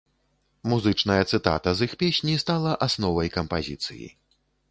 [0.71, 4.07] Музычная цытата з іх песні стала асновай кампазіцыі.